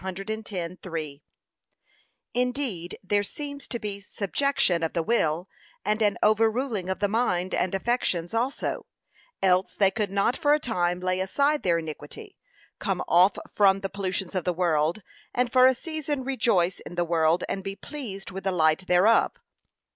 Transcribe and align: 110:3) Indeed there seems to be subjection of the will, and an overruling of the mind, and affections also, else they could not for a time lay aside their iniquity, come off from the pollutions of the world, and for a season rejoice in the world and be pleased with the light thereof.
110:3) 0.03 1.21
Indeed 2.33 2.97
there 3.03 3.21
seems 3.21 3.67
to 3.67 3.77
be 3.77 3.99
subjection 3.99 4.81
of 4.81 4.93
the 4.93 5.03
will, 5.03 5.47
and 5.85 6.01
an 6.01 6.17
overruling 6.23 6.89
of 6.89 6.97
the 6.97 7.07
mind, 7.07 7.53
and 7.53 7.75
affections 7.75 8.33
also, 8.33 8.87
else 9.43 9.75
they 9.75 9.91
could 9.91 10.09
not 10.09 10.35
for 10.35 10.55
a 10.55 10.59
time 10.59 10.99
lay 11.01 11.19
aside 11.19 11.61
their 11.61 11.77
iniquity, 11.77 12.35
come 12.79 13.03
off 13.07 13.37
from 13.47 13.81
the 13.81 13.89
pollutions 13.89 14.33
of 14.33 14.43
the 14.43 14.53
world, 14.53 15.03
and 15.35 15.51
for 15.51 15.67
a 15.67 15.75
season 15.75 16.23
rejoice 16.23 16.79
in 16.79 16.95
the 16.95 17.05
world 17.05 17.43
and 17.47 17.63
be 17.63 17.75
pleased 17.75 18.31
with 18.31 18.43
the 18.43 18.51
light 18.51 18.87
thereof. 18.87 19.33